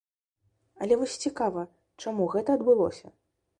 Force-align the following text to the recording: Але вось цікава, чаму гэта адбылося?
Але 0.85 0.97
вось 1.01 1.17
цікава, 1.27 1.67
чаму 2.07 2.29
гэта 2.35 2.59
адбылося? 2.61 3.15